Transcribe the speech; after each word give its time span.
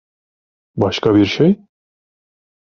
Başka 0.75 1.15
bir 1.15 1.25
şey? 1.25 1.59